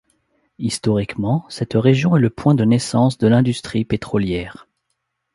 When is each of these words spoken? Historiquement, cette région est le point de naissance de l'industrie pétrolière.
Historiquement, 0.57 1.45
cette 1.49 1.75
région 1.75 2.17
est 2.17 2.19
le 2.19 2.31
point 2.31 2.55
de 2.55 2.63
naissance 2.65 3.19
de 3.19 3.27
l'industrie 3.27 3.85
pétrolière. 3.85 4.67